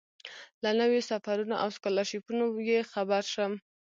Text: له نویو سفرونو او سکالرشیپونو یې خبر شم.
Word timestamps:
له 0.63 0.69
نویو 0.79 1.07
سفرونو 1.11 1.55
او 1.63 1.69
سکالرشیپونو 1.77 2.45
یې 2.69 2.79
خبر 2.91 3.23
شم. 3.33 3.51